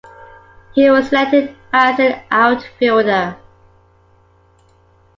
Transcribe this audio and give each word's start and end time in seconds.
He 0.73 0.89
was 0.89 1.09
selected 1.09 1.55
as 1.71 1.99
an 1.99 2.23
outfielder. 2.31 3.37